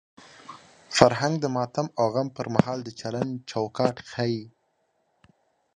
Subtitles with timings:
[0.97, 4.43] فرهنګ د ماتم او غم پر مهال د چلند چوکاټ ښيي.